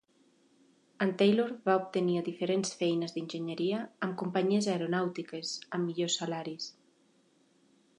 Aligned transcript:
En 1.05 1.11
Taylor 1.19 1.51
va 1.69 1.75
obtenir 1.81 2.15
diferents 2.29 2.73
feines 2.81 3.15
d'enginyeria 3.19 3.85
amb 4.07 4.19
companyies 4.25 4.71
aeronàutiques 4.77 5.57
amb 5.77 5.91
millors 5.91 6.23
salaris. 6.23 6.73